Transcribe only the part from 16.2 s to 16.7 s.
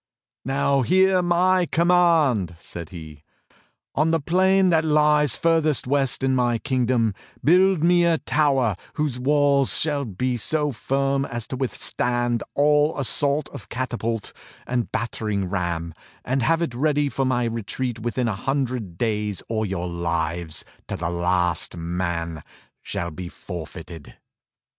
and have